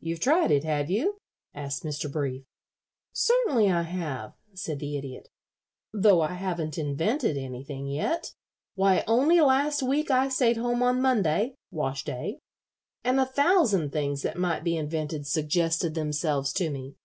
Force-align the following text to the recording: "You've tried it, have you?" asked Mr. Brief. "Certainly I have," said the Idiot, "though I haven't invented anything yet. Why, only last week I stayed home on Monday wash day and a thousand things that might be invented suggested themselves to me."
"You've 0.00 0.18
tried 0.18 0.50
it, 0.50 0.64
have 0.64 0.90
you?" 0.90 1.18
asked 1.54 1.84
Mr. 1.84 2.10
Brief. 2.10 2.42
"Certainly 3.12 3.70
I 3.70 3.82
have," 3.82 4.32
said 4.52 4.80
the 4.80 4.96
Idiot, 4.96 5.28
"though 5.92 6.22
I 6.22 6.32
haven't 6.32 6.76
invented 6.76 7.36
anything 7.36 7.86
yet. 7.86 8.34
Why, 8.74 9.04
only 9.06 9.40
last 9.40 9.80
week 9.80 10.10
I 10.10 10.28
stayed 10.28 10.56
home 10.56 10.82
on 10.82 11.00
Monday 11.00 11.54
wash 11.70 12.02
day 12.02 12.40
and 13.04 13.20
a 13.20 13.24
thousand 13.26 13.92
things 13.92 14.22
that 14.22 14.36
might 14.36 14.64
be 14.64 14.76
invented 14.76 15.24
suggested 15.24 15.94
themselves 15.94 16.52
to 16.54 16.68
me." 16.68 16.96